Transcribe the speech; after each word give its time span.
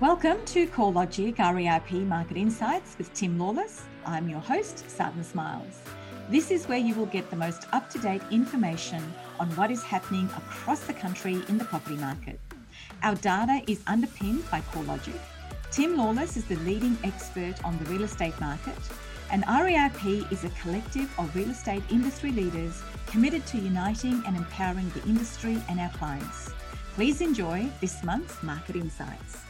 Welcome 0.00 0.44
to 0.44 0.68
CoreLogic 0.68 1.38
REIP 1.38 2.06
Market 2.06 2.36
Insights 2.36 2.96
with 2.98 3.12
Tim 3.14 3.36
Lawless. 3.36 3.82
I'm 4.06 4.28
your 4.28 4.38
host, 4.38 4.84
Sadhna 4.86 5.24
Smiles. 5.24 5.82
This 6.30 6.52
is 6.52 6.68
where 6.68 6.78
you 6.78 6.94
will 6.94 7.06
get 7.06 7.28
the 7.30 7.36
most 7.36 7.66
up 7.72 7.90
to 7.90 7.98
date 7.98 8.22
information 8.30 9.02
on 9.40 9.48
what 9.56 9.72
is 9.72 9.82
happening 9.82 10.26
across 10.36 10.78
the 10.82 10.92
country 10.92 11.42
in 11.48 11.58
the 11.58 11.64
property 11.64 11.96
market. 11.96 12.38
Our 13.02 13.16
data 13.16 13.60
is 13.66 13.82
underpinned 13.88 14.48
by 14.52 14.60
CoreLogic. 14.60 15.18
Tim 15.72 15.96
Lawless 15.96 16.36
is 16.36 16.44
the 16.44 16.58
leading 16.58 16.96
expert 17.02 17.64
on 17.64 17.76
the 17.78 17.86
real 17.86 18.04
estate 18.04 18.38
market, 18.40 18.78
and 19.32 19.42
REIP 19.46 20.30
is 20.30 20.44
a 20.44 20.50
collective 20.62 21.12
of 21.18 21.34
real 21.34 21.50
estate 21.50 21.82
industry 21.90 22.30
leaders 22.30 22.84
committed 23.08 23.44
to 23.46 23.58
uniting 23.58 24.22
and 24.28 24.36
empowering 24.36 24.88
the 24.90 25.02
industry 25.08 25.60
and 25.68 25.80
our 25.80 25.90
clients. 25.90 26.52
Please 26.94 27.20
enjoy 27.20 27.68
this 27.80 28.04
month's 28.04 28.40
Market 28.44 28.76
Insights. 28.76 29.47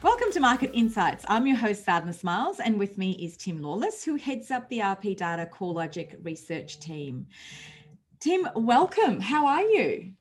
Welcome 0.00 0.30
to 0.30 0.38
Market 0.38 0.70
Insights. 0.74 1.24
I'm 1.26 1.44
your 1.44 1.56
host, 1.56 1.84
Sadhna 1.84 2.14
Smiles, 2.14 2.60
and 2.60 2.78
with 2.78 2.98
me 2.98 3.12
is 3.14 3.36
Tim 3.36 3.60
Lawless, 3.60 4.04
who 4.04 4.14
heads 4.14 4.52
up 4.52 4.68
the 4.68 4.78
RP 4.78 5.16
Data 5.16 5.50
CoreLogic 5.52 6.24
research 6.24 6.78
team. 6.78 7.26
Tim, 8.20 8.48
welcome. 8.54 9.18
How 9.18 9.44
are 9.48 9.62
you? 9.62 10.12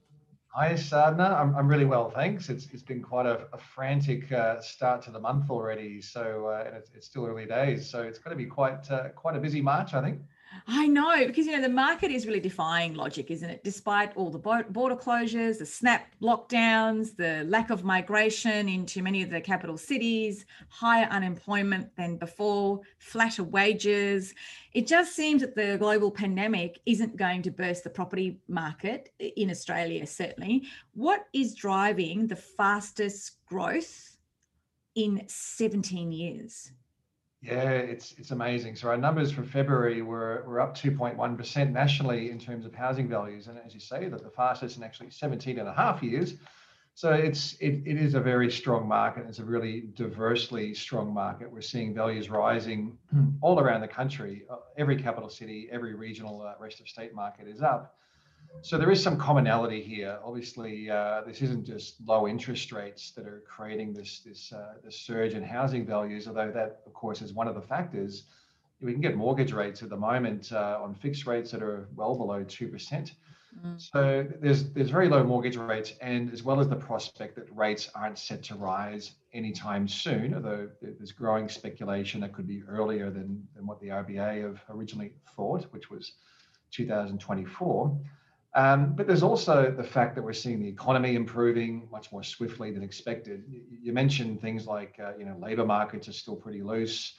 Hi, 0.47 0.73
Sadhna. 0.73 1.39
I'm, 1.39 1.55
I'm 1.55 1.67
really 1.67 1.85
well, 1.85 2.09
thanks. 2.09 2.49
It's, 2.49 2.67
it's 2.73 2.81
been 2.81 3.03
quite 3.03 3.27
a, 3.27 3.45
a 3.53 3.59
frantic 3.59 4.31
uh, 4.31 4.59
start 4.61 5.03
to 5.03 5.11
the 5.11 5.19
month 5.19 5.51
already, 5.51 6.01
so 6.01 6.47
uh, 6.47 6.71
it's, 6.75 6.89
it's, 6.95 7.05
still 7.05 7.27
early 7.27 7.45
days. 7.45 7.87
So 7.87 8.01
it's 8.01 8.17
going 8.17 8.35
to 8.35 8.43
be 8.43 8.49
quite 8.49 8.89
uh, 8.89 9.09
quite 9.09 9.35
a 9.35 9.39
busy 9.39 9.61
March, 9.61 9.93
I 9.93 10.01
think. 10.01 10.21
I 10.67 10.87
know 10.87 11.25
because 11.25 11.45
you 11.45 11.53
know 11.53 11.61
the 11.61 11.69
market 11.69 12.11
is 12.11 12.25
really 12.25 12.39
defying 12.39 12.93
logic, 12.93 13.31
isn't 13.31 13.49
it? 13.49 13.63
Despite 13.63 14.15
all 14.15 14.29
the 14.29 14.37
border 14.37 14.95
closures, 14.95 15.59
the 15.59 15.65
snap 15.65 16.07
lockdowns, 16.21 17.15
the 17.15 17.43
lack 17.47 17.69
of 17.69 17.83
migration 17.83 18.67
into 18.67 19.01
many 19.01 19.21
of 19.21 19.29
the 19.29 19.41
capital 19.41 19.77
cities, 19.77 20.45
higher 20.69 21.05
unemployment 21.05 21.95
than 21.95 22.17
before, 22.17 22.81
flatter 22.97 23.43
wages, 23.43 24.33
it 24.73 24.87
just 24.87 25.15
seems 25.15 25.41
that 25.41 25.55
the 25.55 25.77
global 25.77 26.11
pandemic 26.11 26.79
isn't 26.85 27.17
going 27.17 27.41
to 27.43 27.51
burst 27.51 27.83
the 27.83 27.89
property 27.89 28.39
market 28.47 29.11
in 29.19 29.49
Australia 29.49 30.05
certainly. 30.05 30.63
What 30.93 31.27
is 31.33 31.55
driving 31.55 32.27
the 32.27 32.35
fastest 32.35 33.37
growth 33.47 34.17
in 34.95 35.23
17 35.27 36.11
years? 36.11 36.71
Yeah, 37.47 37.69
it's 37.69 38.13
it's 38.17 38.31
amazing. 38.31 38.75
So 38.75 38.89
our 38.89 38.97
numbers 38.97 39.31
for 39.31 39.41
February 39.41 40.01
were, 40.01 40.43
were 40.45 40.59
up 40.59 40.75
2.1% 40.75 41.71
nationally 41.71 42.29
in 42.29 42.39
terms 42.39 42.65
of 42.65 42.75
housing 42.75 43.07
values. 43.07 43.47
And 43.47 43.57
as 43.65 43.73
you 43.73 43.79
say, 43.79 44.09
that 44.09 44.21
the 44.21 44.29
fastest 44.29 44.75
in 44.75 44.83
actually 44.83 45.11
17 45.11 45.57
and 45.57 45.67
a 45.67 45.73
half 45.73 46.03
years. 46.03 46.33
So 46.93 47.13
it's 47.13 47.53
it, 47.61 47.83
it 47.85 47.95
is 47.95 48.15
a 48.15 48.19
very 48.19 48.51
strong 48.51 48.85
market. 48.85 49.27
It's 49.29 49.39
a 49.39 49.45
really 49.45 49.85
diversely 49.93 50.73
strong 50.73 51.13
market. 51.13 51.49
We're 51.49 51.61
seeing 51.61 51.93
values 51.93 52.29
rising 52.29 52.97
all 53.41 53.61
around 53.61 53.79
the 53.79 53.87
country. 53.87 54.43
Uh, 54.49 54.57
every 54.77 55.01
capital 55.01 55.29
city, 55.29 55.69
every 55.71 55.93
regional 55.93 56.41
uh, 56.41 56.53
rest 56.59 56.81
of 56.81 56.89
state 56.89 57.13
market 57.13 57.47
is 57.47 57.61
up. 57.61 57.95
So 58.61 58.77
there 58.77 58.91
is 58.91 59.01
some 59.01 59.17
commonality 59.17 59.81
here. 59.81 60.19
Obviously, 60.23 60.89
uh, 60.89 61.21
this 61.25 61.41
isn't 61.41 61.65
just 61.65 61.95
low 62.05 62.27
interest 62.27 62.71
rates 62.71 63.11
that 63.11 63.25
are 63.25 63.43
creating 63.47 63.93
this 63.93 64.19
this 64.19 64.51
uh, 64.51 64.73
this 64.83 64.99
surge 64.99 65.33
in 65.33 65.43
housing 65.43 65.85
values, 65.85 66.27
although 66.27 66.51
that, 66.51 66.81
of 66.85 66.93
course, 66.93 67.21
is 67.21 67.33
one 67.33 67.47
of 67.47 67.55
the 67.55 67.61
factors. 67.61 68.23
We 68.81 68.91
can 68.91 69.01
get 69.01 69.15
mortgage 69.15 69.53
rates 69.53 69.81
at 69.83 69.89
the 69.89 69.97
moment 69.97 70.51
uh, 70.51 70.79
on 70.81 70.95
fixed 70.95 71.25
rates 71.25 71.51
that 71.51 71.63
are 71.63 71.87
well 71.95 72.15
below 72.15 72.43
two 72.43 72.67
percent. 72.67 73.13
Mm. 73.65 73.79
So 73.79 74.27
there's 74.39 74.71
there's 74.71 74.89
very 74.89 75.09
low 75.09 75.23
mortgage 75.23 75.55
rates, 75.55 75.93
and 76.01 76.31
as 76.33 76.43
well 76.43 76.59
as 76.59 76.67
the 76.67 76.75
prospect 76.75 77.35
that 77.35 77.45
rates 77.55 77.89
aren't 77.95 78.19
set 78.19 78.43
to 78.43 78.55
rise 78.55 79.13
anytime 79.33 79.87
soon, 79.87 80.33
although 80.33 80.69
there's 80.81 81.11
growing 81.11 81.47
speculation 81.49 82.21
that 82.21 82.33
could 82.33 82.47
be 82.47 82.63
earlier 82.67 83.09
than 83.09 83.47
than 83.55 83.65
what 83.65 83.79
the 83.79 83.87
RBA 83.87 84.43
have 84.43 84.61
originally 84.69 85.13
thought, 85.35 85.65
which 85.71 85.89
was 85.89 86.13
2024. 86.71 87.97
Um, 88.57 88.93
but 88.95 89.05
there's 89.05 89.21
also 89.21 89.69
the 89.69 89.83
fact 89.83 90.15
that 90.15 90.23
we're 90.23 90.33
seeing 90.33 90.59
the 90.59 90.67
economy 90.67 91.13
improving 91.13 91.87
much 91.91 92.11
more 92.11 92.23
swiftly 92.23 92.71
than 92.71 92.81
expected. 92.81 93.43
You 93.69 93.93
mentioned 93.93 94.41
things 94.41 94.65
like, 94.65 94.95
uh, 94.99 95.11
you 95.15 95.25
know, 95.25 95.37
labour 95.39 95.63
markets 95.63 96.07
are 96.07 96.13
still 96.13 96.35
pretty 96.35 96.63
loose. 96.63 97.13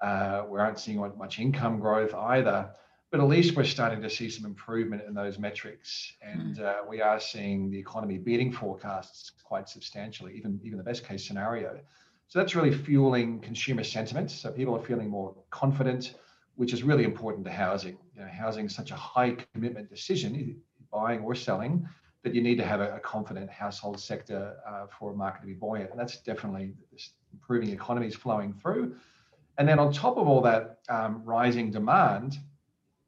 Uh, 0.00 0.44
we 0.48 0.60
aren't 0.60 0.78
seeing 0.78 0.98
much 1.18 1.40
income 1.40 1.80
growth 1.80 2.14
either, 2.14 2.70
but 3.10 3.18
at 3.18 3.26
least 3.26 3.56
we're 3.56 3.64
starting 3.64 4.00
to 4.00 4.08
see 4.08 4.30
some 4.30 4.44
improvement 4.46 5.02
in 5.08 5.12
those 5.12 5.40
metrics, 5.40 6.12
and 6.22 6.56
hmm. 6.58 6.64
uh, 6.64 6.74
we 6.88 7.00
are 7.00 7.18
seeing 7.18 7.68
the 7.68 7.78
economy 7.78 8.18
beating 8.18 8.52
forecasts 8.52 9.32
quite 9.42 9.68
substantially, 9.68 10.34
even 10.36 10.60
even 10.62 10.78
the 10.78 10.84
best 10.84 11.04
case 11.04 11.26
scenario. 11.26 11.80
So 12.28 12.38
that's 12.38 12.54
really 12.54 12.72
fueling 12.72 13.40
consumer 13.40 13.82
sentiment. 13.82 14.30
So 14.30 14.52
people 14.52 14.76
are 14.76 14.82
feeling 14.82 15.08
more 15.08 15.34
confident, 15.50 16.14
which 16.54 16.72
is 16.72 16.84
really 16.84 17.04
important 17.04 17.44
to 17.46 17.52
housing. 17.52 17.98
You 18.14 18.20
know, 18.20 18.28
housing 18.28 18.66
is 18.66 18.74
such 18.74 18.92
a 18.92 18.96
high 18.96 19.36
commitment 19.52 19.88
decision 19.88 20.60
buying 20.90 21.20
or 21.20 21.34
selling, 21.34 21.88
that 22.22 22.34
you 22.34 22.42
need 22.42 22.56
to 22.56 22.64
have 22.64 22.80
a, 22.80 22.96
a 22.96 23.00
confident 23.00 23.50
household 23.50 24.00
sector 24.00 24.56
uh, 24.68 24.86
for 24.98 25.12
a 25.12 25.14
market 25.14 25.40
to 25.40 25.46
be 25.46 25.52
buoyant. 25.52 25.90
And 25.90 25.98
that's 25.98 26.18
definitely 26.18 26.74
this 26.92 27.10
improving 27.32 27.70
economies 27.70 28.16
flowing 28.16 28.52
through. 28.52 28.96
And 29.58 29.68
then 29.68 29.78
on 29.78 29.92
top 29.92 30.16
of 30.16 30.26
all 30.26 30.40
that 30.42 30.78
um, 30.88 31.22
rising 31.24 31.70
demand, 31.70 32.34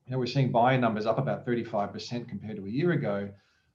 you 0.07 0.13
know, 0.13 0.19
we're 0.19 0.27
seeing 0.27 0.51
buyer 0.51 0.79
numbers 0.79 1.05
up 1.05 1.19
about 1.19 1.47
35% 1.47 2.29
compared 2.29 2.57
to 2.57 2.65
a 2.65 2.69
year 2.69 2.93
ago. 2.93 3.29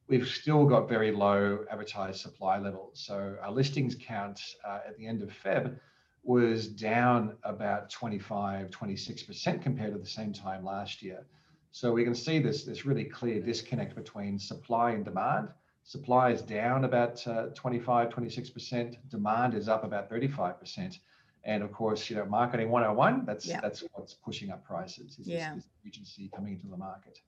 We've 0.08 0.28
still 0.28 0.66
got 0.66 0.90
very 0.90 1.12
low 1.12 1.66
advertised 1.70 2.22
supply 2.22 2.58
levels. 2.58 3.03
So 3.06 3.35
our 3.41 3.52
listings 3.52 3.96
count 3.96 4.40
uh, 4.68 4.80
at 4.88 4.97
the 4.97 5.06
end 5.06 5.22
of 5.22 5.30
Feb 5.44 5.78
was 6.24 6.68
down 6.68 7.35
about 7.44 7.90
25, 7.90 8.70
26% 8.70 9.62
compared 9.62 9.94
to 9.94 10.00
the 10.00 10.06
same 10.06 10.34
time 10.34 10.64
last 10.64 11.03
year. 11.03 11.25
So 11.73 11.91
we 11.91 12.03
can 12.03 12.13
see 12.13 12.38
this, 12.38 12.63
this 12.63 12.85
really 12.85 13.03
clear 13.03 13.41
disconnect 13.41 13.95
between 13.95 14.38
supply 14.38 14.91
and 14.91 15.03
demand. 15.03 15.47
Supply 15.81 16.29
is 16.29 16.44
down 16.44 16.85
about 16.85 17.28
uh, 17.28 17.47
25, 17.56 18.09
26%. 18.09 18.97
Demand 19.09 19.56
is 19.56 19.67
up 19.67 19.84
about 19.84 20.07
35%. 20.07 21.00
And 21.45 21.63
of 21.63 21.72
course, 21.72 22.11
you 22.11 22.16
know, 22.16 22.25
marketing 22.25 22.69
101, 22.69 23.25
that's 23.25 23.47
yeah. 23.47 23.59
that's 23.59 23.84
what's 23.94 24.13
pushing 24.13 24.51
up 24.51 24.63
prices. 24.63 25.17
Is 25.17 25.28
yeah. 25.28 25.56
this, 25.56 25.63
this 25.63 25.73
Regency 25.84 26.29
coming 26.34 26.53
into 26.53 26.67
the 26.67 26.78
market. 26.78 27.19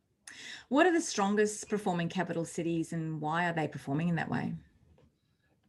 What 0.69 0.85
are 0.85 0.93
the 0.93 1.01
strongest 1.01 1.67
performing 1.67 2.07
capital 2.07 2.45
cities 2.45 2.93
and 2.93 3.19
why 3.19 3.49
are 3.49 3.53
they 3.53 3.67
performing 3.67 4.09
in 4.09 4.15
that 4.15 4.29
way? 4.29 4.53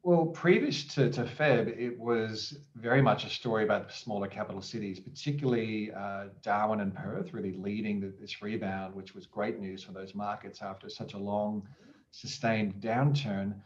Well, 0.07 0.27
previous 0.27 0.85
to, 0.95 1.11
to 1.11 1.25
Feb, 1.25 1.67
it 1.77 1.99
was 1.99 2.61
very 2.77 3.03
much 3.03 3.25
a 3.25 3.29
story 3.29 3.65
about 3.65 3.89
the 3.89 3.93
smaller 3.93 4.29
capital 4.29 4.63
cities, 4.63 5.01
particularly 5.01 5.91
uh, 5.91 6.27
Darwin 6.43 6.79
and 6.79 6.95
Perth, 6.95 7.33
really 7.33 7.55
leading 7.55 7.99
the, 7.99 8.13
this 8.21 8.41
rebound, 8.41 8.95
which 8.95 9.17
was 9.17 9.27
great 9.27 9.59
news 9.59 9.83
for 9.83 9.91
those 9.91 10.15
markets 10.15 10.63
after 10.63 10.89
such 10.89 11.15
a 11.15 11.19
long, 11.19 11.67
sustained 12.13 12.75
downturn. 12.75 13.57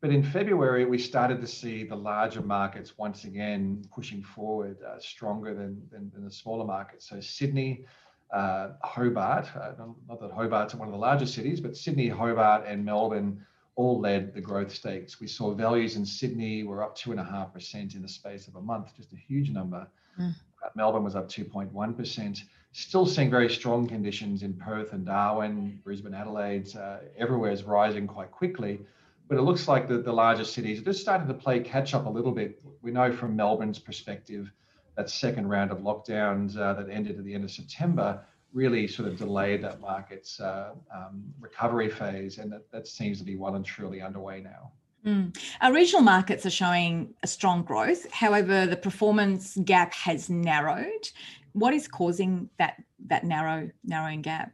But 0.00 0.10
in 0.10 0.22
February, 0.22 0.84
we 0.84 0.98
started 0.98 1.40
to 1.40 1.48
see 1.48 1.82
the 1.82 1.96
larger 1.96 2.42
markets 2.42 2.96
once 2.96 3.24
again 3.24 3.84
pushing 3.92 4.22
forward 4.22 4.76
uh, 4.86 5.00
stronger 5.00 5.52
than, 5.52 5.82
than, 5.90 6.12
than, 6.14 6.24
the 6.24 6.30
smaller 6.30 6.64
markets. 6.64 7.08
So 7.08 7.18
Sydney, 7.18 7.86
uh, 8.32 8.68
Hobart, 8.84 9.48
uh, 9.56 9.72
not 10.06 10.20
that 10.20 10.30
Hobart's 10.30 10.76
one 10.76 10.86
of 10.86 10.92
the 10.92 11.00
largest 11.00 11.34
cities, 11.34 11.58
but 11.58 11.76
Sydney, 11.76 12.06
Hobart, 12.06 12.66
and 12.68 12.84
Melbourne 12.84 13.44
all 13.78 14.00
led 14.00 14.34
the 14.34 14.40
growth 14.40 14.74
stakes. 14.74 15.20
We 15.20 15.28
saw 15.28 15.54
values 15.54 15.94
in 15.94 16.04
Sydney 16.04 16.64
were 16.64 16.82
up 16.82 16.96
two 16.96 17.12
and 17.12 17.20
a 17.20 17.24
half 17.24 17.54
percent 17.54 17.94
in 17.94 18.02
the 18.02 18.08
space 18.08 18.48
of 18.48 18.56
a 18.56 18.60
month, 18.60 18.88
just 18.96 19.12
a 19.12 19.16
huge 19.16 19.50
number. 19.50 19.86
Mm. 20.20 20.34
Uh, 20.64 20.68
Melbourne 20.74 21.04
was 21.04 21.14
up 21.14 21.28
2.1%. 21.28 22.40
Still 22.72 23.06
seeing 23.06 23.30
very 23.30 23.48
strong 23.48 23.86
conditions 23.86 24.42
in 24.42 24.54
Perth 24.54 24.92
and 24.94 25.06
Darwin, 25.06 25.80
Brisbane, 25.84 26.12
Adelaide. 26.12 26.74
Uh, 26.74 26.96
everywhere 27.16 27.52
is 27.52 27.62
rising 27.62 28.08
quite 28.08 28.32
quickly. 28.32 28.80
But 29.28 29.38
it 29.38 29.42
looks 29.42 29.68
like 29.68 29.86
the, 29.86 29.98
the 29.98 30.12
larger 30.12 30.44
cities 30.44 30.80
are 30.80 30.84
just 30.84 31.00
starting 31.00 31.28
to 31.28 31.34
play 31.34 31.60
catch 31.60 31.94
up 31.94 32.06
a 32.06 32.10
little 32.10 32.32
bit. 32.32 32.60
We 32.82 32.90
know 32.90 33.12
from 33.12 33.36
Melbourne's 33.36 33.78
perspective, 33.78 34.50
that 34.96 35.08
second 35.08 35.48
round 35.48 35.70
of 35.70 35.78
lockdowns 35.78 36.58
uh, 36.58 36.72
that 36.72 36.90
ended 36.90 37.16
at 37.16 37.24
the 37.24 37.32
end 37.32 37.44
of 37.44 37.52
September 37.52 38.24
really 38.52 38.88
sort 38.88 39.08
of 39.08 39.16
delayed 39.18 39.62
that 39.62 39.80
market's 39.80 40.40
uh, 40.40 40.72
um, 40.94 41.22
recovery 41.40 41.90
phase, 41.90 42.38
and 42.38 42.52
that, 42.52 42.70
that 42.72 42.86
seems 42.86 43.18
to 43.18 43.24
be 43.24 43.36
well 43.36 43.54
and 43.54 43.64
truly 43.64 44.00
underway 44.00 44.40
now. 44.40 44.72
Mm. 45.06 45.36
Our 45.60 45.72
regional 45.72 46.02
markets 46.02 46.44
are 46.44 46.50
showing 46.50 47.14
a 47.22 47.26
strong 47.26 47.62
growth. 47.62 48.10
However, 48.12 48.66
the 48.66 48.76
performance 48.76 49.56
gap 49.64 49.92
has 49.94 50.28
narrowed. 50.28 51.08
What 51.52 51.72
is 51.72 51.88
causing 51.88 52.50
that 52.58 52.82
that 53.06 53.24
narrow 53.24 53.70
narrowing 53.84 54.22
gap? 54.22 54.52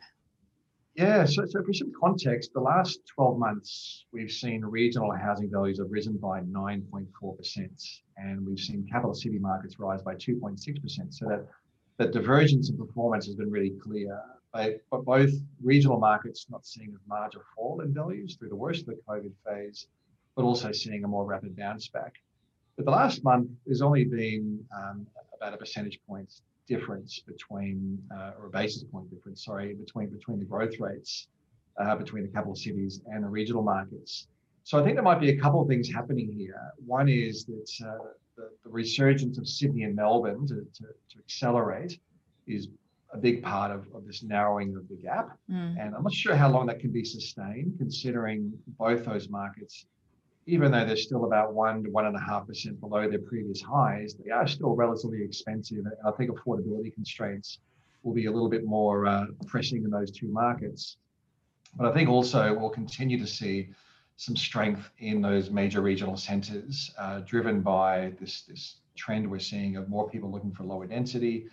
Yeah, 0.96 1.24
so, 1.24 1.44
so 1.44 1.60
for 1.64 1.72
some 1.72 1.90
context, 1.98 2.52
the 2.54 2.60
last 2.60 3.00
12 3.16 3.36
months, 3.36 4.04
we've 4.12 4.30
seen 4.30 4.64
regional 4.64 5.10
housing 5.10 5.50
values 5.50 5.78
have 5.78 5.90
risen 5.90 6.16
by 6.18 6.40
9.4%, 6.42 7.68
and 8.16 8.46
we've 8.46 8.60
seen 8.60 8.86
capital 8.90 9.12
city 9.12 9.40
markets 9.40 9.80
rise 9.80 10.02
by 10.02 10.14
2.6%. 10.14 11.12
So 11.12 11.26
that 11.26 11.48
the 11.98 12.06
divergence 12.06 12.70
in 12.70 12.76
performance 12.76 13.26
has 13.26 13.34
been 13.34 13.50
really 13.50 13.70
clear. 13.70 14.20
But, 14.52 14.82
but 14.90 15.04
both 15.04 15.32
regional 15.62 15.98
markets 15.98 16.46
not 16.48 16.64
seeing 16.64 16.90
as 16.94 17.00
large 17.10 17.34
a 17.34 17.40
fall 17.54 17.80
in 17.80 17.92
values 17.92 18.36
through 18.36 18.50
the 18.50 18.56
worst 18.56 18.82
of 18.82 18.86
the 18.86 19.00
COVID 19.08 19.32
phase, 19.44 19.88
but 20.36 20.44
also 20.44 20.70
seeing 20.70 21.02
a 21.04 21.08
more 21.08 21.24
rapid 21.24 21.56
bounce 21.56 21.88
back. 21.88 22.14
But 22.76 22.84
the 22.84 22.92
last 22.92 23.24
month, 23.24 23.50
there's 23.66 23.82
only 23.82 24.04
been 24.04 24.64
um, 24.76 25.06
about 25.36 25.54
a 25.54 25.56
percentage 25.56 26.00
point 26.06 26.32
difference 26.68 27.20
between, 27.26 28.00
uh, 28.14 28.32
or 28.38 28.46
a 28.46 28.50
basis 28.50 28.84
point 28.84 29.10
difference, 29.10 29.44
sorry, 29.44 29.74
between 29.74 30.08
between 30.08 30.38
the 30.38 30.44
growth 30.44 30.78
rates 30.78 31.28
uh, 31.78 31.96
between 31.96 32.22
the 32.22 32.28
capital 32.28 32.54
cities 32.54 33.00
and 33.06 33.24
the 33.24 33.28
regional 33.28 33.62
markets. 33.62 34.28
So 34.64 34.80
I 34.80 34.84
think 34.84 34.96
there 34.96 35.02
might 35.02 35.20
be 35.20 35.30
a 35.30 35.36
couple 35.36 35.60
of 35.60 35.68
things 35.68 35.92
happening 35.92 36.32
here. 36.32 36.60
One 36.86 37.08
is 37.08 37.44
that 37.46 37.86
uh, 37.86 38.08
the, 38.36 38.50
the, 38.64 38.70
resurgence 38.70 39.38
of 39.38 39.48
Sydney 39.48 39.82
and 39.84 39.94
Melbourne 39.94 40.46
to, 40.46 40.54
to, 40.54 40.84
to, 40.84 41.18
accelerate 41.18 41.98
is 42.46 42.68
a 43.12 43.18
big 43.18 43.42
part 43.42 43.70
of, 43.70 43.86
of 43.94 44.06
this 44.06 44.22
narrowing 44.22 44.76
of 44.76 44.88
the 44.88 44.96
gap. 44.96 45.38
Mm. 45.50 45.76
And 45.80 45.94
I'm 45.94 46.02
not 46.02 46.12
sure 46.12 46.34
how 46.34 46.50
long 46.50 46.66
that 46.66 46.80
can 46.80 46.90
be 46.90 47.04
sustained, 47.04 47.74
considering 47.78 48.52
both 48.78 49.04
those 49.04 49.28
markets 49.28 49.86
even 50.46 50.70
though 50.70 50.84
they're 50.84 50.96
still 50.96 51.24
about 51.24 51.54
one 51.54 51.82
to 51.84 51.90
one 51.90 52.06
and 52.06 52.16
a 52.16 52.20
half 52.20 52.46
percent 52.46 52.80
below 52.80 53.08
their 53.08 53.20
previous 53.20 53.62
highs, 53.62 54.14
they 54.22 54.30
are 54.30 54.46
still 54.46 54.74
relatively 54.74 55.22
expensive. 55.22 55.78
And 55.78 55.94
I 56.06 56.10
think 56.12 56.30
affordability 56.30 56.92
constraints 56.92 57.60
will 58.02 58.12
be 58.12 58.26
a 58.26 58.30
little 58.32 58.50
bit 58.50 58.64
more 58.64 59.06
uh, 59.06 59.26
pressing 59.46 59.84
in 59.84 59.90
those 59.90 60.10
two 60.10 60.28
markets. 60.28 60.98
But 61.76 61.86
I 61.86 61.92
think 61.92 62.08
also 62.08 62.54
we'll 62.54 62.70
continue 62.70 63.18
to 63.18 63.26
see 63.26 63.68
some 64.16 64.36
strength 64.36 64.90
in 64.98 65.20
those 65.20 65.50
major 65.50 65.80
regional 65.80 66.16
centres, 66.16 66.90
uh, 66.98 67.20
driven 67.20 67.60
by 67.60 68.12
this 68.20 68.42
this 68.42 68.76
trend 68.96 69.28
we're 69.28 69.38
seeing 69.38 69.76
of 69.76 69.88
more 69.88 70.08
people 70.08 70.30
looking 70.30 70.52
for 70.52 70.64
lower 70.64 70.86
density, 70.86 71.46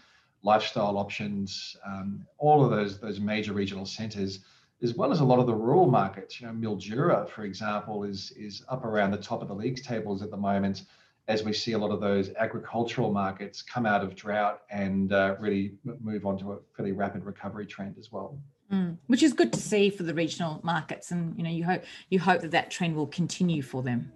lifestyle 0.43 0.97
options. 0.97 1.75
Um, 1.85 2.25
all 2.37 2.63
of 2.63 2.71
those 2.71 2.99
those 2.99 3.19
major 3.19 3.53
regional 3.53 3.85
centres 3.85 4.39
as 4.83 4.95
well 4.95 5.11
as 5.11 5.19
a 5.19 5.25
lot 5.25 5.39
of 5.39 5.45
the 5.45 5.53
rural 5.53 5.87
markets. 5.87 6.41
You 6.41 6.47
know, 6.47 6.53
Mildura, 6.53 7.29
for 7.29 7.43
example, 7.43 8.03
is 8.03 8.31
is 8.31 8.63
up 8.69 8.85
around 8.85 9.11
the 9.11 9.17
top 9.17 9.41
of 9.41 9.47
the 9.47 9.55
leagues 9.55 9.81
tables 9.81 10.21
at 10.21 10.31
the 10.31 10.37
moment, 10.37 10.83
as 11.27 11.43
we 11.43 11.53
see 11.53 11.73
a 11.73 11.77
lot 11.77 11.91
of 11.91 12.01
those 12.01 12.31
agricultural 12.35 13.11
markets 13.11 13.61
come 13.61 13.85
out 13.85 14.03
of 14.03 14.15
drought 14.15 14.61
and 14.69 15.13
uh, 15.13 15.35
really 15.39 15.73
move 15.83 16.25
on 16.25 16.37
to 16.39 16.53
a 16.53 16.57
fairly 16.75 16.91
rapid 16.91 17.23
recovery 17.25 17.65
trend 17.65 17.95
as 17.99 18.11
well. 18.11 18.37
Mm, 18.71 18.97
which 19.07 19.21
is 19.21 19.33
good 19.33 19.51
to 19.51 19.59
see 19.59 19.89
for 19.89 20.03
the 20.03 20.13
regional 20.13 20.61
markets, 20.63 21.11
and 21.11 21.35
you 21.37 21.43
know, 21.43 21.49
you 21.49 21.65
hope 21.65 21.83
you 22.09 22.19
hope 22.19 22.41
that 22.41 22.51
that 22.51 22.71
trend 22.71 22.95
will 22.95 23.07
continue 23.07 23.61
for 23.61 23.83
them. 23.83 24.11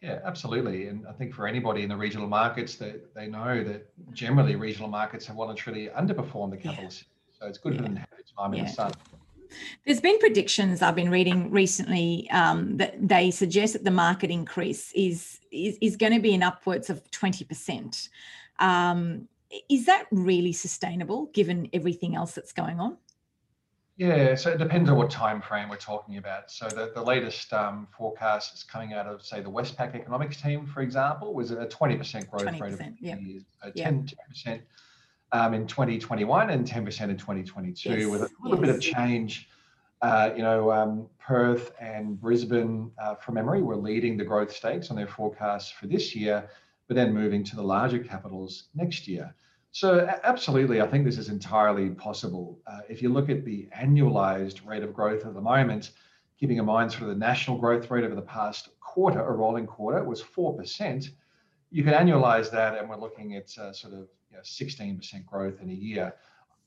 Yeah, 0.00 0.20
absolutely. 0.24 0.86
And 0.86 1.04
I 1.08 1.12
think 1.12 1.34
for 1.34 1.48
anybody 1.48 1.82
in 1.82 1.88
the 1.88 1.96
regional 1.96 2.28
markets, 2.28 2.76
that 2.76 3.14
they, 3.16 3.24
they 3.24 3.30
know 3.30 3.64
that 3.64 3.88
generally 4.12 4.54
regional 4.54 4.88
markets 4.88 5.26
have 5.26 5.34
voluntarily 5.34 5.88
underperformed 5.88 6.52
the 6.52 6.56
capital 6.58 6.84
yeah. 6.84 6.98
So 7.40 7.46
it's 7.46 7.58
good 7.58 7.74
yeah. 7.74 7.78
for 7.78 7.82
them 7.84 7.94
to 7.94 8.00
have 8.00 8.08
time 8.38 8.54
yeah. 8.54 8.60
in 8.60 8.66
the 8.66 8.72
sun. 8.72 8.92
There's 9.86 10.00
been 10.00 10.18
predictions 10.18 10.82
I've 10.82 10.94
been 10.94 11.10
reading 11.10 11.50
recently 11.50 12.28
um, 12.30 12.76
that 12.76 13.08
they 13.08 13.30
suggest 13.30 13.72
that 13.72 13.84
the 13.84 13.90
market 13.90 14.30
increase 14.30 14.92
is 14.94 15.40
is, 15.50 15.78
is 15.80 15.96
going 15.96 16.12
to 16.12 16.20
be 16.20 16.34
in 16.34 16.42
upwards 16.42 16.90
of 16.90 17.02
20%. 17.10 18.08
Um, 18.58 19.28
is 19.70 19.86
that 19.86 20.04
really 20.10 20.52
sustainable 20.52 21.26
given 21.32 21.70
everything 21.72 22.14
else 22.14 22.32
that's 22.32 22.52
going 22.52 22.80
on? 22.80 22.98
Yeah, 23.98 24.36
so 24.36 24.50
it 24.50 24.58
depends 24.58 24.88
on 24.88 24.96
what 24.96 25.10
time 25.10 25.42
frame 25.42 25.68
we're 25.68 25.76
talking 25.76 26.18
about. 26.18 26.52
So 26.52 26.68
the, 26.68 26.92
the 26.94 27.02
latest 27.02 27.52
um, 27.52 27.88
forecast 27.90 28.54
is 28.54 28.62
coming 28.62 28.92
out 28.92 29.06
of, 29.06 29.24
say, 29.24 29.40
the 29.40 29.50
Westpac 29.50 29.96
economics 29.96 30.40
team, 30.40 30.66
for 30.66 30.82
example, 30.82 31.34
was 31.34 31.50
a 31.50 31.66
20% 31.66 32.30
growth 32.30 32.44
20%, 32.44 32.60
rate 32.60 32.72
of 32.74 32.80
yeah. 33.00 33.18
years. 33.18 33.42
So 33.60 33.72
10, 33.72 34.08
10% 34.46 34.60
um, 35.32 35.52
in 35.52 35.66
2021 35.66 36.50
and 36.50 36.64
10% 36.64 36.78
in 36.78 37.16
2022, 37.16 37.90
yes. 37.90 38.06
with 38.06 38.22
a 38.22 38.30
little 38.40 38.64
yes. 38.64 38.66
bit 38.66 38.68
of 38.76 38.80
change. 38.80 39.48
Uh, 40.00 40.30
you 40.36 40.42
know, 40.42 40.70
um, 40.70 41.08
Perth 41.18 41.72
and 41.80 42.20
Brisbane, 42.20 42.92
uh, 43.02 43.16
from 43.16 43.34
memory, 43.34 43.62
were 43.62 43.76
leading 43.76 44.16
the 44.16 44.24
growth 44.24 44.52
stakes 44.52 44.90
on 44.90 44.96
their 44.96 45.08
forecasts 45.08 45.72
for 45.72 45.88
this 45.88 46.14
year, 46.14 46.48
but 46.86 46.94
then 46.94 47.12
moving 47.12 47.42
to 47.42 47.56
the 47.56 47.62
larger 47.62 47.98
capitals 47.98 48.68
next 48.76 49.08
year. 49.08 49.34
So, 49.80 50.10
absolutely, 50.24 50.80
I 50.80 50.88
think 50.88 51.04
this 51.04 51.18
is 51.18 51.28
entirely 51.28 51.90
possible. 51.90 52.58
Uh, 52.66 52.80
if 52.88 53.00
you 53.00 53.10
look 53.10 53.30
at 53.30 53.44
the 53.44 53.68
annualized 53.72 54.66
rate 54.66 54.82
of 54.82 54.92
growth 54.92 55.24
at 55.24 55.34
the 55.34 55.40
moment, 55.40 55.92
keeping 56.36 56.56
in 56.56 56.64
mind 56.64 56.90
sort 56.90 57.04
of 57.04 57.10
the 57.10 57.14
national 57.14 57.58
growth 57.58 57.88
rate 57.88 58.02
over 58.02 58.16
the 58.16 58.22
past 58.22 58.70
quarter, 58.80 59.20
a 59.20 59.30
rolling 59.30 59.68
quarter, 59.68 60.02
was 60.02 60.20
4%. 60.20 61.08
You 61.70 61.84
can 61.84 61.92
annualize 61.92 62.50
that, 62.50 62.76
and 62.76 62.90
we're 62.90 62.96
looking 62.96 63.36
at 63.36 63.56
uh, 63.56 63.72
sort 63.72 63.94
of 63.94 64.08
you 64.32 64.38
know, 64.38 64.42
16% 64.42 65.24
growth 65.24 65.60
in 65.60 65.70
a 65.70 65.74
year. 65.74 66.12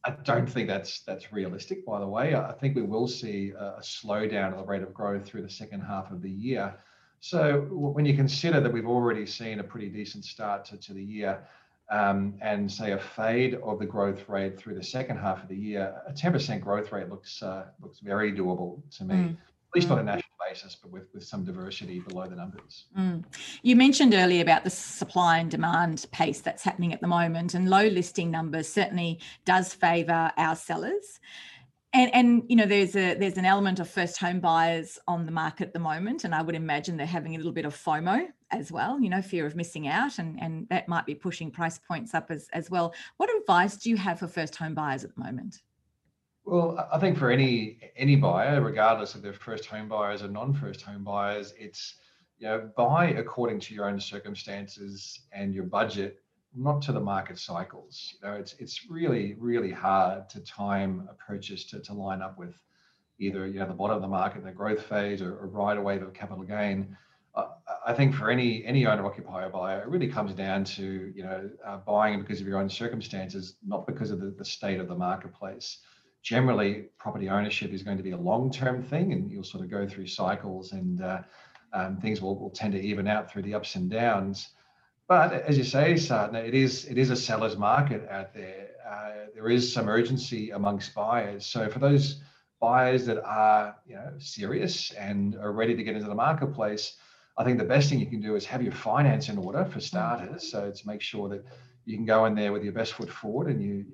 I 0.05 0.11
don't 0.11 0.49
think 0.49 0.69
that's 0.69 1.01
that's 1.01 1.33
realistic. 1.33 1.85
By 1.85 1.99
the 1.99 2.07
way, 2.07 2.33
I 2.33 2.53
think 2.53 2.77
we 2.77 2.81
will 2.81 3.09
see 3.09 3.51
a, 3.51 3.75
a 3.79 3.81
slowdown 3.81 4.53
of 4.53 4.59
the 4.59 4.63
rate 4.63 4.83
of 4.83 4.93
growth 4.93 5.25
through 5.25 5.41
the 5.41 5.49
second 5.49 5.81
half 5.81 6.11
of 6.11 6.21
the 6.21 6.31
year. 6.31 6.75
So 7.19 7.67
when 7.71 8.05
you 8.05 8.15
consider 8.15 8.61
that 8.61 8.71
we've 8.71 8.87
already 8.87 9.25
seen 9.25 9.59
a 9.59 9.63
pretty 9.63 9.89
decent 9.89 10.23
start 10.23 10.63
to, 10.65 10.77
to 10.77 10.93
the 10.93 11.03
year, 11.03 11.45
um, 11.91 12.35
and 12.41 12.71
say 12.71 12.93
a 12.93 12.97
fade 12.97 13.55
of 13.55 13.77
the 13.77 13.85
growth 13.85 14.27
rate 14.29 14.57
through 14.57 14.75
the 14.75 14.83
second 14.83 15.17
half 15.17 15.43
of 15.43 15.49
the 15.49 15.55
year, 15.55 16.01
a 16.07 16.13
10% 16.13 16.61
growth 16.61 16.91
rate 16.91 17.09
looks 17.09 17.43
uh, 17.43 17.65
looks 17.81 17.99
very 17.99 18.31
doable 18.31 18.81
to 18.97 19.03
me, 19.03 19.15
mm. 19.15 19.29
at 19.31 19.75
least 19.75 19.89
mm. 19.89 19.91
on 19.91 19.99
a 19.99 20.03
national 20.03 20.31
basis, 20.47 20.75
but 20.81 20.89
with, 20.89 21.07
with 21.13 21.25
some 21.25 21.43
diversity 21.43 21.99
below 21.99 22.27
the 22.27 22.35
numbers. 22.35 22.85
Mm. 22.97 23.25
You 23.61 23.75
mentioned 23.75 24.13
earlier 24.13 24.41
about 24.41 24.63
the 24.63 24.69
supply 24.69 25.39
and 25.39 25.51
demand 25.51 26.05
pace 26.11 26.39
that's 26.39 26.63
happening 26.63 26.93
at 26.93 27.01
the 27.01 27.07
moment, 27.07 27.53
and 27.53 27.69
low 27.69 27.85
listing 27.87 28.31
numbers 28.31 28.69
certainly 28.69 29.19
does 29.43 29.73
favour 29.73 30.31
our 30.37 30.55
sellers. 30.55 31.19
And, 31.93 32.15
and 32.15 32.43
you 32.47 32.55
know 32.55 32.65
there's 32.65 32.95
a 32.95 33.15
there's 33.15 33.35
an 33.35 33.43
element 33.43 33.81
of 33.81 33.89
first 33.89 34.17
home 34.17 34.39
buyers 34.39 34.97
on 35.09 35.25
the 35.25 35.31
market 35.33 35.67
at 35.67 35.73
the 35.73 35.79
moment 35.79 36.23
and 36.23 36.33
i 36.33 36.41
would 36.41 36.55
imagine 36.55 36.95
they're 36.95 37.05
having 37.05 37.35
a 37.35 37.37
little 37.37 37.51
bit 37.51 37.65
of 37.65 37.75
fomo 37.75 38.27
as 38.51 38.71
well 38.71 38.99
you 38.99 39.09
know 39.09 39.21
fear 39.21 39.45
of 39.45 39.55
missing 39.55 39.87
out 39.87 40.19
and 40.19 40.41
and 40.41 40.67
that 40.69 40.87
might 40.87 41.05
be 41.05 41.15
pushing 41.15 41.49
price 41.49 41.79
points 41.79 42.13
up 42.13 42.29
as, 42.29 42.47
as 42.53 42.69
well 42.69 42.93
what 43.17 43.29
advice 43.39 43.77
do 43.77 43.89
you 43.89 43.97
have 43.97 44.19
for 44.19 44.27
first 44.27 44.55
home 44.55 44.73
buyers 44.73 45.03
at 45.03 45.13
the 45.15 45.23
moment 45.23 45.61
well, 46.43 46.87
I 46.91 46.97
think 46.99 47.17
for 47.17 47.29
any 47.29 47.77
any 47.95 48.15
buyer, 48.15 48.61
regardless 48.61 49.15
of 49.15 49.21
their 49.21 49.33
first 49.33 49.65
home 49.65 49.87
buyers 49.87 50.23
or 50.23 50.27
non-first 50.27 50.81
home 50.81 51.03
buyers, 51.03 51.53
it's 51.57 51.95
you 52.39 52.47
know 52.47 52.69
buy 52.75 53.09
according 53.09 53.59
to 53.61 53.75
your 53.75 53.85
own 53.85 53.99
circumstances 53.99 55.21
and 55.31 55.53
your 55.53 55.65
budget, 55.65 56.19
not 56.55 56.81
to 56.83 56.91
the 56.91 56.99
market 56.99 57.37
cycles. 57.37 58.15
You 58.21 58.27
know, 58.27 58.35
it's 58.35 58.53
it's 58.59 58.89
really 58.89 59.35
really 59.35 59.71
hard 59.71 60.29
to 60.29 60.39
time 60.41 61.07
a 61.11 61.13
purchase 61.13 61.65
to, 61.65 61.79
to 61.79 61.93
line 61.93 62.21
up 62.21 62.37
with 62.39 62.55
either 63.19 63.45
you 63.45 63.59
know 63.59 63.67
the 63.67 63.73
bottom 63.73 63.95
of 63.95 64.01
the 64.01 64.07
market, 64.07 64.43
the 64.43 64.51
growth 64.51 64.81
phase, 64.81 65.21
or, 65.21 65.37
or 65.37 65.47
right 65.47 65.77
away 65.77 65.99
of 65.99 66.13
capital 66.13 66.43
gain. 66.43 66.97
I 67.35 67.93
think 67.93 68.13
for 68.13 68.29
any 68.29 68.63
any 68.65 68.85
owner 68.85 69.05
occupier 69.05 69.49
buyer, 69.49 69.81
it 69.81 69.87
really 69.87 70.07
comes 70.07 70.33
down 70.33 70.63
to 70.65 71.11
you 71.15 71.23
know 71.23 71.49
uh, 71.65 71.77
buying 71.77 72.19
because 72.19 72.41
of 72.41 72.47
your 72.47 72.59
own 72.59 72.69
circumstances, 72.69 73.55
not 73.65 73.87
because 73.87 74.11
of 74.11 74.19
the, 74.19 74.31
the 74.37 74.45
state 74.45 74.79
of 74.79 74.87
the 74.87 74.95
marketplace 74.95 75.79
generally 76.21 76.85
property 76.97 77.29
ownership 77.29 77.73
is 77.73 77.83
going 77.83 77.97
to 77.97 78.03
be 78.03 78.11
a 78.11 78.17
long-term 78.17 78.83
thing 78.83 79.13
and 79.13 79.31
you'll 79.31 79.43
sort 79.43 79.63
of 79.63 79.69
go 79.69 79.87
through 79.87 80.05
cycles 80.07 80.71
and 80.71 81.01
uh, 81.01 81.21
um, 81.73 81.97
things 81.97 82.21
will, 82.21 82.37
will 82.37 82.49
tend 82.49 82.73
to 82.73 82.81
even 82.81 83.07
out 83.07 83.31
through 83.31 83.41
the 83.41 83.53
ups 83.53 83.75
and 83.75 83.89
downs. 83.89 84.49
But 85.07 85.33
as 85.33 85.57
you 85.57 85.63
say, 85.63 85.93
Sadhna, 85.93 86.47
it 86.47 86.53
is 86.53 86.85
it 86.85 86.97
is 86.97 87.09
a 87.09 87.15
seller's 87.15 87.57
market 87.57 88.07
out 88.09 88.33
there. 88.33 88.69
Uh, 88.89 89.27
there 89.33 89.49
is 89.49 89.71
some 89.71 89.89
urgency 89.89 90.51
amongst 90.51 90.93
buyers. 90.93 91.45
So 91.45 91.69
for 91.69 91.79
those 91.79 92.21
buyers 92.61 93.05
that 93.07 93.21
are 93.25 93.75
you 93.85 93.95
know 93.95 94.13
serious 94.19 94.91
and 94.91 95.35
are 95.35 95.51
ready 95.51 95.75
to 95.75 95.83
get 95.83 95.95
into 95.95 96.07
the 96.07 96.15
marketplace, 96.15 96.95
I 97.37 97.43
think 97.43 97.57
the 97.57 97.65
best 97.65 97.89
thing 97.89 97.99
you 97.99 98.07
can 98.07 98.21
do 98.21 98.35
is 98.35 98.45
have 98.45 98.61
your 98.61 98.73
finance 98.73 99.29
in 99.29 99.37
order 99.37 99.65
for 99.65 99.79
starters. 99.79 100.51
So 100.51 100.71
to 100.71 100.87
make 100.87 101.01
sure 101.01 101.29
that 101.29 101.43
you 101.85 101.95
can 101.95 102.05
go 102.05 102.25
in 102.25 102.35
there 102.35 102.51
with 102.51 102.63
your 102.63 102.73
best 102.73 102.93
foot 102.93 103.09
forward 103.09 103.47
and 103.47 103.61
you 103.61 103.85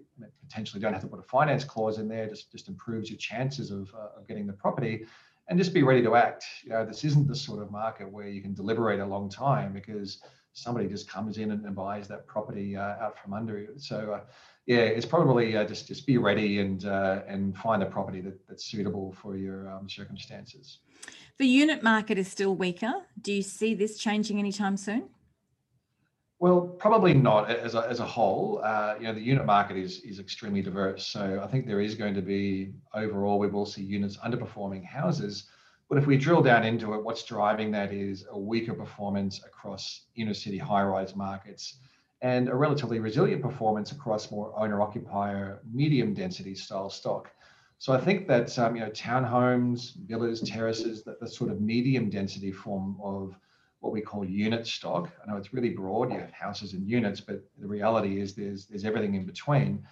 potentially 0.47 0.81
don't 0.81 0.93
have 0.93 1.01
to 1.01 1.07
put 1.07 1.19
a 1.19 1.23
finance 1.23 1.63
clause 1.63 1.99
in 1.99 2.07
there 2.07 2.27
just 2.27 2.51
just 2.51 2.67
improves 2.67 3.09
your 3.09 3.17
chances 3.17 3.71
of, 3.71 3.93
uh, 3.93 4.19
of 4.19 4.27
getting 4.27 4.47
the 4.47 4.53
property. 4.53 5.05
And 5.49 5.57
just 5.57 5.73
be 5.73 5.81
ready 5.81 6.01
to 6.01 6.15
act. 6.15 6.43
You 6.63 6.71
know 6.71 6.85
this 6.85 7.05
isn't 7.05 7.27
the 7.27 7.35
sort 7.35 7.61
of 7.61 7.71
market 7.71 8.11
where 8.11 8.27
you 8.27 8.41
can 8.41 8.53
deliberate 8.53 8.99
a 8.99 9.05
long 9.05 9.29
time 9.29 9.71
because 9.71 10.21
somebody 10.51 10.87
just 10.89 11.07
comes 11.07 11.37
in 11.37 11.51
and, 11.51 11.63
and 11.63 11.73
buys 11.73 12.07
that 12.09 12.27
property 12.27 12.75
uh, 12.75 12.81
out 12.81 13.17
from 13.17 13.33
under 13.33 13.57
you. 13.57 13.73
So 13.77 14.13
uh, 14.15 14.21
yeah 14.65 14.79
it's 14.79 15.05
probably 15.05 15.55
uh, 15.55 15.63
just 15.63 15.87
just 15.87 16.05
be 16.05 16.17
ready 16.17 16.59
and 16.59 16.85
uh, 16.85 17.21
and 17.27 17.57
find 17.57 17.81
a 17.81 17.85
property 17.85 18.21
that, 18.21 18.37
that's 18.47 18.65
suitable 18.65 19.15
for 19.21 19.37
your 19.37 19.69
um, 19.71 19.89
circumstances 19.89 20.79
the 21.39 21.47
unit 21.47 21.83
market 21.83 22.17
is 22.17 22.27
still 22.27 22.55
weaker 22.55 22.93
do 23.21 23.31
you 23.33 23.41
see 23.41 23.73
this 23.73 23.97
changing 23.97 24.39
anytime 24.39 24.77
soon 24.77 25.09
well, 26.39 26.61
probably 26.61 27.15
not 27.15 27.49
as 27.49 27.73
a, 27.73 27.79
as 27.89 27.99
a 27.99 28.05
whole. 28.05 28.61
Uh, 28.63 28.95
you 28.99 29.05
know, 29.05 29.13
the 29.13 29.21
unit 29.21 29.45
market 29.45 29.75
is 29.75 30.01
is 30.01 30.19
extremely 30.19 30.61
diverse. 30.61 31.07
So 31.07 31.41
I 31.43 31.47
think 31.47 31.65
there 31.65 31.81
is 31.81 31.95
going 31.95 32.13
to 32.13 32.21
be 32.21 32.73
overall 32.93 33.39
we 33.39 33.47
will 33.47 33.65
see 33.65 33.81
units 33.81 34.17
underperforming 34.17 34.85
houses. 34.85 35.45
But 35.89 35.97
if 35.97 36.05
we 36.05 36.17
drill 36.17 36.43
down 36.43 36.63
into 36.63 36.93
it, 36.93 37.03
what's 37.03 37.23
driving 37.23 37.71
that 37.71 37.91
is 37.91 38.25
a 38.29 38.37
weaker 38.37 38.73
performance 38.73 39.43
across 39.45 40.01
inner 40.15 40.33
city 40.33 40.57
high-rise 40.57 41.15
markets 41.15 41.77
and 42.21 42.49
a 42.49 42.55
relatively 42.55 42.99
resilient 42.99 43.41
performance 43.41 43.91
across 43.91 44.29
more 44.29 44.53
owner-occupier 44.59 45.61
medium 45.71 46.13
density 46.13 46.55
style 46.55 46.89
stock. 46.89 47.31
So 47.79 47.93
I 47.93 47.99
think 47.99 48.27
that 48.27 48.57
um, 48.57 48.75
you 48.75 48.81
know 48.81 48.89
townhomes, 48.89 49.95
villas, 50.07 50.41
terraces, 50.41 51.03
that 51.03 51.19
the 51.19 51.27
sort 51.27 51.51
of 51.51 51.61
medium 51.61 52.09
density 52.09 52.51
form 52.51 52.97
of 53.01 53.35
what 53.79 53.93
we 53.93 54.01
call 54.01 54.25
unit 54.25 54.65
stock. 54.65 55.11
I 55.21 55.29
know 55.29 55.37
it's 55.37 55.53
really 55.53 55.69
broad. 55.69 56.11
You 56.11 56.19
have 56.19 56.31
houses 56.31 56.73
and 56.73 56.87
units, 56.89 57.21
but 57.21 57.43
the 57.59 57.67
reality 57.67 58.19
is 58.19 58.33
there's 58.33 58.65
there's 58.65 58.83
everything 58.83 59.13
in 59.15 59.25
between. 59.25 59.85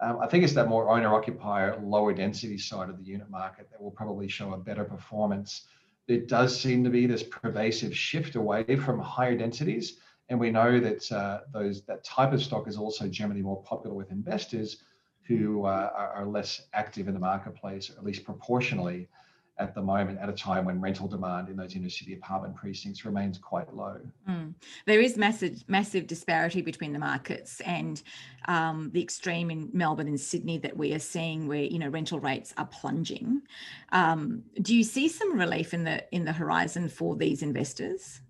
Um, 0.00 0.18
I 0.20 0.26
think 0.26 0.44
it's 0.44 0.52
that 0.54 0.68
more 0.68 0.90
owner 0.90 1.14
occupier, 1.14 1.80
lower 1.82 2.12
density 2.12 2.58
side 2.58 2.90
of 2.90 2.98
the 2.98 3.04
unit 3.04 3.30
market 3.30 3.70
that 3.70 3.80
will 3.80 3.90
probably 3.90 4.28
show 4.28 4.52
a 4.52 4.58
better 4.58 4.84
performance. 4.84 5.62
There 6.06 6.20
does 6.20 6.58
seem 6.58 6.84
to 6.84 6.90
be 6.90 7.06
this 7.06 7.22
pervasive 7.22 7.96
shift 7.96 8.36
away 8.36 8.76
from 8.76 8.98
higher 8.98 9.36
densities. 9.36 9.98
And 10.28 10.38
we 10.40 10.50
know 10.50 10.80
that 10.80 11.10
uh, 11.12 11.40
those 11.52 11.82
that 11.82 12.04
type 12.04 12.32
of 12.32 12.42
stock 12.42 12.68
is 12.68 12.76
also 12.76 13.08
generally 13.08 13.42
more 13.42 13.62
popular 13.62 13.94
with 13.94 14.10
investors 14.10 14.78
who 15.26 15.64
uh, 15.64 15.90
are, 15.94 16.12
are, 16.12 16.26
less 16.26 16.62
active 16.72 17.08
in 17.08 17.14
the 17.14 17.20
marketplace, 17.20 17.90
or 17.90 17.94
at 17.94 18.04
least 18.04 18.24
proportionally 18.24 19.08
at 19.58 19.74
the 19.74 19.80
moment 19.80 20.18
at 20.20 20.28
a 20.28 20.32
time 20.32 20.66
when 20.66 20.80
rental 20.80 21.08
demand 21.08 21.48
in 21.48 21.56
those 21.56 21.74
inner 21.74 21.88
city 21.88 22.12
apartment 22.12 22.54
precincts 22.54 23.04
remains 23.04 23.38
quite 23.38 23.74
low. 23.74 23.98
Mm. 24.28 24.54
There 24.86 25.00
is 25.00 25.16
massive 25.16 25.64
massive 25.66 26.06
disparity 26.06 26.60
between 26.60 26.92
the 26.92 26.98
markets 26.98 27.60
and 27.60 28.02
um, 28.48 28.90
the 28.92 29.02
extreme 29.02 29.50
in 29.50 29.70
Melbourne 29.72 30.08
and 30.08 30.20
Sydney 30.20 30.58
that 30.58 30.76
we 30.76 30.92
are 30.92 30.98
seeing 30.98 31.48
where 31.48 31.62
you 31.62 31.78
know 31.78 31.88
rental 31.88 32.20
rates 32.20 32.52
are 32.58 32.66
plunging. 32.66 33.42
Um, 33.92 34.42
do 34.60 34.76
you 34.76 34.84
see 34.84 35.08
some 35.08 35.38
relief 35.38 35.72
in 35.72 35.84
the 35.84 36.04
in 36.14 36.24
the 36.24 36.32
horizon 36.32 36.88
for 36.88 37.16
these 37.16 37.42
investors? 37.42 38.20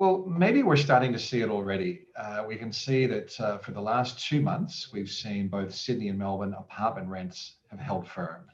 Well, 0.00 0.24
maybe 0.26 0.62
we're 0.62 0.76
starting 0.76 1.12
to 1.12 1.18
see 1.18 1.42
it 1.42 1.50
already. 1.50 2.06
Uh, 2.16 2.42
we 2.48 2.56
can 2.56 2.72
see 2.72 3.06
that 3.06 3.38
uh, 3.38 3.58
for 3.58 3.72
the 3.72 3.82
last 3.82 4.18
two 4.18 4.40
months, 4.40 4.88
we've 4.92 5.10
seen 5.10 5.46
both 5.46 5.74
Sydney 5.74 6.08
and 6.08 6.18
Melbourne 6.18 6.54
apartment 6.58 7.08
rents 7.08 7.56
have 7.70 7.78
held 7.78 8.08
firm 8.08 8.46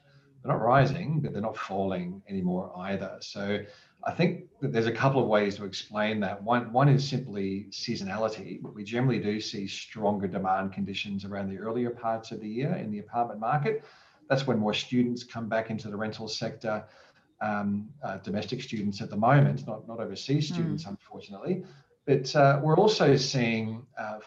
they're 0.43 0.55
not 0.55 0.61
rising, 0.61 1.19
but 1.19 1.33
they're 1.33 1.41
not 1.41 1.57
falling 1.57 2.21
anymore 2.29 2.71
either. 2.77 3.17
So 3.19 3.59
I 4.05 4.11
think 4.11 4.45
that 4.61 4.71
there's 4.71 4.85
a 4.85 4.91
couple 4.91 5.21
of 5.21 5.27
ways 5.27 5.55
to 5.57 5.65
explain 5.65 6.19
that. 6.21 6.41
One, 6.41 6.71
one 6.71 6.89
is 6.89 7.07
simply 7.07 7.67
seasonality. 7.71 8.61
We 8.61 8.83
generally 8.83 9.19
do 9.19 9.41
see 9.41 9.67
stronger 9.67 10.27
demand 10.27 10.73
conditions 10.73 11.25
around 11.25 11.49
the 11.49 11.57
earlier 11.57 11.89
parts 11.89 12.31
of 12.31 12.39
the 12.39 12.47
year 12.47 12.75
in 12.75 12.91
the 12.91 12.99
apartment 12.99 13.39
market. 13.39 13.83
That's 14.29 14.45
when 14.45 14.59
more 14.59 14.73
students 14.73 15.23
come 15.23 15.49
back 15.49 15.69
into 15.69 15.89
the 15.89 15.97
rental 15.97 16.27
sector. 16.27 16.85
Um, 17.39 17.89
uh, 18.03 18.17
domestic 18.17 18.63
students 18.63 18.99
at 18.99 19.11
the 19.11 19.15
moment, 19.15 19.67
not, 19.67 19.87
not 19.87 19.99
overseas 19.99 20.47
hmm. 20.49 20.55
students, 20.55 20.85
mm. 20.85 20.89
unfortunately. 20.89 21.63
But 22.07 22.35
uh, 22.35 22.59
we're 22.63 22.77
also 22.77 23.15
seeing 23.15 23.85
uh, 23.95 24.19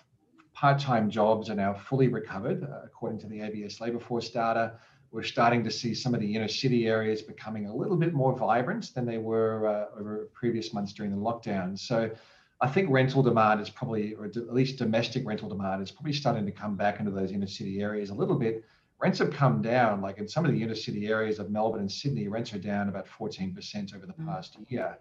part 0.55 0.79
time 0.79 1.11
jobs 1.11 1.51
are 1.51 1.57
now 1.57 1.75
fully 1.75 2.07
recovered, 2.07 2.63
uh, 2.63 2.83
according 2.85 3.19
to 3.21 3.27
the 3.27 3.41
ABS 3.41 3.81
labour 3.81 3.99
force 3.99 4.31
data 4.31 4.75
we're 5.11 5.23
starting 5.23 5.65
to 5.65 5.71
see 5.71 5.95
some 5.95 6.15
of 6.15 6.21
the 6.21 6.35
inner 6.35 6.49
city 6.49 6.87
areas 6.87 7.21
becoming 7.21 7.67
a 7.67 7.75
little 7.75 7.97
bit 7.97 8.13
more 8.13 8.37
vibrant 8.37 8.95
than 8.95 9.05
they 9.05 9.19
were 9.19 9.67
uh, 9.67 9.99
over 9.99 10.29
previous 10.33 10.73
months 10.73 10.93
during 10.93 11.11
the 11.11 11.17
lockdown. 11.17 11.79
So 11.79 12.11
I 12.61 12.69
think 12.69 12.91
rental 12.91 13.23
demand 13.23 13.61
is 13.61 13.71
probably, 13.71 14.15
or 14.15 14.27
at 14.27 14.37
least 14.55 14.79
domestic 14.79 15.27
rental 15.27 15.49
demand 15.49 15.83
is 15.83 15.91
probably 15.91 16.13
starting 16.13 16.47
to 16.47 16.53
come 16.53 16.77
back 16.77 17.01
into 17.01 17.11
those 17.11 17.33
inner 17.33 17.49
city 17.49 17.81
areas 17.81 18.11
a 18.11 18.15
little 18.15 18.37
bit. 18.37 18.65
Rents 19.01 19.19
have 19.19 19.33
come 19.33 19.63
down, 19.63 20.03
like 20.03 20.19
in 20.19 20.29
some 20.29 20.45
of 20.45 20.53
the 20.53 20.63
inner 20.63 20.75
city 20.75 21.09
areas 21.09 21.39
of 21.39 21.51
Melbourne 21.51 21.81
and 21.81 21.91
Sydney, 21.91 22.29
rents 22.29 22.53
are 22.53 22.59
down 22.59 22.89
about 22.89 23.07
14% 23.07 23.95
over 23.95 24.07
the 24.07 24.13
mm. 24.13 24.27
past 24.27 24.59
year. 24.69 24.99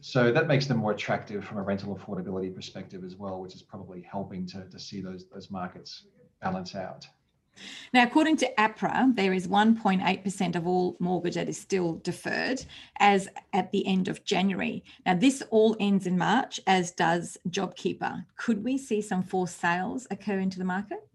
So 0.00 0.32
that 0.32 0.48
makes 0.48 0.66
them 0.66 0.78
more 0.78 0.92
attractive 0.92 1.44
from 1.44 1.58
a 1.58 1.62
rental 1.62 1.96
affordability 1.96 2.54
perspective 2.54 3.04
as 3.04 3.16
well, 3.16 3.40
which 3.40 3.54
is 3.54 3.62
probably 3.62 4.02
helping 4.02 4.46
to, 4.48 4.64
to 4.68 4.78
see 4.78 5.00
those, 5.00 5.26
those 5.32 5.50
markets 5.50 6.04
balance 6.42 6.74
out. 6.74 7.06
Now, 7.92 8.02
according 8.02 8.36
to 8.38 8.52
APRA, 8.58 9.14
there 9.14 9.32
is 9.32 9.46
1.8% 9.46 10.56
of 10.56 10.66
all 10.66 10.96
mortgage 10.98 11.34
that 11.34 11.48
is 11.48 11.60
still 11.60 12.00
deferred 12.02 12.64
as 12.98 13.28
at 13.52 13.70
the 13.72 13.86
end 13.86 14.08
of 14.08 14.24
January. 14.24 14.84
Now, 15.06 15.14
this 15.14 15.42
all 15.50 15.76
ends 15.78 16.06
in 16.06 16.18
March, 16.18 16.60
as 16.66 16.90
does 16.90 17.38
JobKeeper. 17.48 18.26
Could 18.36 18.64
we 18.64 18.76
see 18.76 19.00
some 19.00 19.22
forced 19.22 19.60
sales 19.60 20.06
occur 20.10 20.38
into 20.38 20.58
the 20.58 20.64
market? 20.64 21.08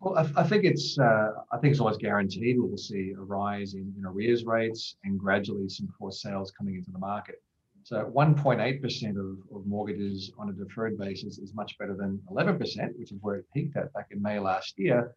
Well, 0.00 0.16
I, 0.16 0.40
I 0.40 0.44
think 0.44 0.64
it's 0.64 0.98
uh, 0.98 1.30
I 1.52 1.58
think 1.58 1.72
it's 1.72 1.80
almost 1.80 2.00
guaranteed 2.00 2.56
we 2.58 2.68
will 2.68 2.76
see 2.76 3.14
a 3.16 3.20
rise 3.20 3.74
in, 3.74 3.92
in 3.98 4.04
arrears 4.04 4.44
rates 4.44 4.96
and 5.04 5.18
gradually 5.18 5.68
some 5.68 5.88
forced 5.98 6.20
sales 6.22 6.52
coming 6.52 6.76
into 6.76 6.90
the 6.92 6.98
market. 6.98 7.42
So 7.84 8.04
1.8% 8.14 9.10
of, 9.10 9.56
of 9.56 9.66
mortgages 9.66 10.30
on 10.38 10.50
a 10.50 10.52
deferred 10.52 10.98
basis 10.98 11.38
is 11.38 11.54
much 11.54 11.78
better 11.78 11.96
than 11.96 12.20
11%, 12.30 12.58
which 12.98 13.12
is 13.12 13.18
where 13.22 13.36
it 13.36 13.46
peaked 13.54 13.78
at 13.78 13.90
back 13.94 14.08
in 14.10 14.20
May 14.20 14.38
last 14.38 14.78
year 14.78 15.14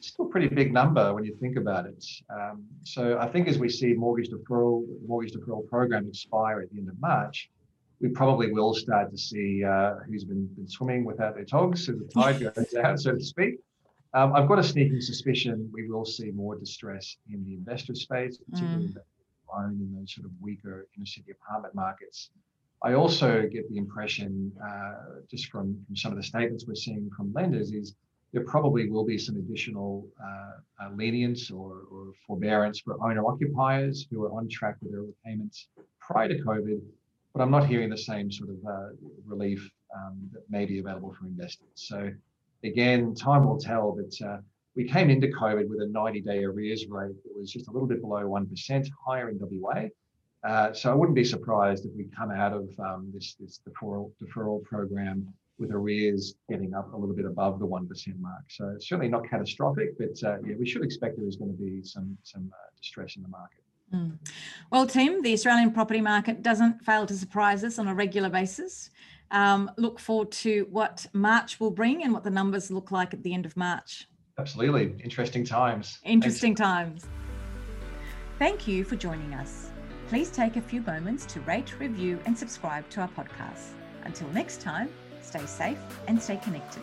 still 0.00 0.26
a 0.26 0.28
pretty 0.28 0.48
big 0.48 0.72
number 0.72 1.14
when 1.14 1.24
you 1.24 1.34
think 1.40 1.56
about 1.56 1.86
it. 1.86 2.04
Um, 2.30 2.64
so 2.84 3.18
I 3.18 3.28
think 3.28 3.48
as 3.48 3.58
we 3.58 3.68
see 3.68 3.92
mortgage 3.92 4.30
deferral, 4.30 4.84
mortgage 5.06 5.32
deferral 5.32 5.68
program 5.68 6.06
expire 6.08 6.60
at 6.60 6.70
the 6.70 6.78
end 6.78 6.88
of 6.88 7.00
March, 7.00 7.50
we 8.00 8.08
probably 8.08 8.50
will 8.50 8.74
start 8.74 9.10
to 9.10 9.18
see 9.18 9.62
uh, 9.62 9.96
who's 10.06 10.24
been, 10.24 10.46
been 10.56 10.68
swimming 10.68 11.04
without 11.04 11.34
their 11.34 11.44
togs 11.44 11.88
as 11.88 11.98
the 11.98 12.08
tide 12.12 12.40
goes 12.54 12.74
out, 12.74 12.98
so 12.98 13.12
to 13.12 13.22
speak. 13.22 13.56
Um, 14.12 14.32
I've 14.34 14.48
got 14.48 14.58
a 14.58 14.62
sneaking 14.62 15.00
suspicion 15.00 15.70
we 15.72 15.88
will 15.88 16.04
see 16.04 16.30
more 16.32 16.56
distress 16.56 17.16
in 17.32 17.44
the 17.44 17.54
investor 17.54 17.94
space, 17.94 18.38
particularly 18.38 18.88
mm. 18.88 19.70
in 19.70 19.96
those 19.96 20.14
sort 20.14 20.24
of 20.24 20.32
weaker 20.40 20.86
inner 20.96 21.06
city 21.06 21.30
apartment 21.30 21.74
markets. 21.74 22.30
I 22.82 22.94
also 22.94 23.46
get 23.46 23.68
the 23.70 23.76
impression, 23.76 24.52
uh, 24.64 25.20
just 25.30 25.48
from, 25.50 25.78
from 25.86 25.96
some 25.96 26.12
of 26.12 26.16
the 26.16 26.24
statements 26.24 26.64
we're 26.66 26.74
seeing 26.74 27.10
from 27.16 27.32
lenders, 27.32 27.72
is 27.72 27.94
there 28.32 28.44
probably 28.44 28.88
will 28.88 29.04
be 29.04 29.18
some 29.18 29.36
additional 29.36 30.06
uh, 30.22 30.84
uh, 30.84 30.90
lenience 30.94 31.50
or, 31.50 31.82
or, 31.90 32.12
forbearance 32.26 32.80
for 32.80 32.96
owner 33.04 33.26
occupiers 33.26 34.06
who 34.10 34.24
are 34.24 34.32
on 34.32 34.48
track 34.48 34.76
with 34.80 34.92
their 34.92 35.02
repayments 35.02 35.66
prior 35.98 36.28
to 36.28 36.36
COVID, 36.36 36.80
but 37.34 37.42
I'm 37.42 37.50
not 37.50 37.66
hearing 37.66 37.90
the 37.90 37.98
same 37.98 38.30
sort 38.30 38.50
of 38.50 38.56
uh, 38.64 38.88
relief 39.26 39.68
um, 39.94 40.30
that 40.32 40.48
may 40.48 40.64
be 40.64 40.78
available 40.78 41.12
for 41.18 41.26
investors. 41.26 41.68
So 41.74 42.12
again, 42.64 43.14
time 43.14 43.46
will 43.46 43.58
tell, 43.58 43.96
but 43.96 44.26
uh, 44.26 44.38
we 44.76 44.84
came 44.84 45.10
into 45.10 45.28
COVID 45.28 45.68
with 45.68 45.80
a 45.80 45.86
90-day 45.86 46.44
arrears 46.44 46.86
rate 46.88 47.14
that 47.24 47.36
was 47.36 47.50
just 47.50 47.68
a 47.68 47.70
little 47.70 47.88
bit 47.88 48.00
below 48.00 48.22
1%, 48.22 48.88
higher 49.06 49.28
in 49.28 49.38
WA. 49.40 49.86
Uh, 50.42 50.72
so 50.72 50.90
I 50.90 50.94
wouldn't 50.94 51.16
be 51.16 51.24
surprised 51.24 51.84
if 51.84 51.92
we 51.94 52.06
come 52.16 52.30
out 52.30 52.52
of 52.52 52.68
um, 52.78 53.10
this, 53.12 53.34
this 53.38 53.60
deferral, 53.68 54.12
deferral 54.22 54.62
program 54.64 55.32
with 55.58 55.70
arrears 55.72 56.34
getting 56.48 56.72
up 56.72 56.92
a 56.94 56.96
little 56.96 57.14
bit 57.14 57.26
above 57.26 57.58
the 57.58 57.66
1% 57.66 58.18
mark. 58.18 58.44
So 58.48 58.76
certainly 58.78 59.08
not 59.08 59.28
catastrophic, 59.28 59.98
but 59.98 60.22
uh, 60.24 60.38
yeah, 60.46 60.54
we 60.58 60.66
should 60.66 60.82
expect 60.82 61.18
there 61.18 61.28
is 61.28 61.36
going 61.36 61.50
to 61.50 61.62
be 61.62 61.82
some, 61.82 62.16
some 62.22 62.50
uh, 62.52 62.70
distress 62.80 63.16
in 63.16 63.22
the 63.22 63.28
market. 63.28 63.60
Mm. 63.94 64.18
Well, 64.70 64.86
Tim, 64.86 65.20
the 65.20 65.32
Australian 65.32 65.72
property 65.72 66.00
market 66.00 66.42
doesn't 66.42 66.84
fail 66.84 67.06
to 67.06 67.14
surprise 67.14 67.64
us 67.64 67.78
on 67.78 67.88
a 67.88 67.94
regular 67.94 68.30
basis. 68.30 68.90
Um, 69.30 69.70
look 69.76 70.00
forward 70.00 70.32
to 70.32 70.66
what 70.70 71.06
March 71.12 71.60
will 71.60 71.70
bring 71.70 72.02
and 72.02 72.12
what 72.12 72.24
the 72.24 72.30
numbers 72.30 72.70
look 72.70 72.90
like 72.90 73.14
at 73.14 73.22
the 73.22 73.32
end 73.32 73.46
of 73.46 73.56
March. 73.56 74.08
Absolutely. 74.38 74.94
Interesting 75.04 75.44
times. 75.44 75.98
Interesting 76.04 76.56
Thanks. 76.56 77.02
times. 77.02 77.06
Thank 78.38 78.66
you 78.66 78.84
for 78.84 78.96
joining 78.96 79.34
us. 79.34 79.70
Please 80.08 80.30
take 80.30 80.56
a 80.56 80.60
few 80.60 80.80
moments 80.82 81.26
to 81.26 81.40
rate, 81.42 81.78
review, 81.78 82.18
and 82.24 82.36
subscribe 82.36 82.88
to 82.90 83.02
our 83.02 83.08
podcast. 83.08 83.74
Until 84.04 84.28
next 84.30 84.60
time, 84.60 84.88
stay 85.20 85.44
safe 85.46 85.78
and 86.08 86.20
stay 86.20 86.38
connected. 86.38 86.82